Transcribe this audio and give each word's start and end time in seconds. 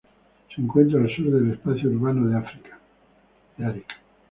Se 0.55 0.59
encuentra 0.59 0.99
al 0.99 1.15
sur 1.15 1.29
del 1.31 1.51
espacio 1.51 1.87
urbano 1.91 2.27
de 2.27 2.35
Arica. 3.67 3.91